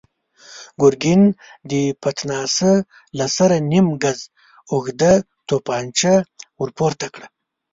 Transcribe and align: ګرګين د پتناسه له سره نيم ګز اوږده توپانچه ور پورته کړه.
ګرګين 0.81 1.21
د 1.69 1.71
پتناسه 2.01 2.71
له 3.17 3.25
سره 3.37 3.55
نيم 3.71 3.87
ګز 4.03 4.19
اوږده 4.71 5.13
توپانچه 5.47 6.13
ور 6.59 6.69
پورته 6.77 7.07
کړه. 7.13 7.27